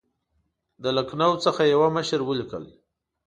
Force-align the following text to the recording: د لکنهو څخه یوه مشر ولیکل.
د 0.83 0.85
لکنهو 0.97 1.35
څخه 1.45 1.61
یوه 1.73 1.87
مشر 1.97 2.19
ولیکل. 2.23 2.63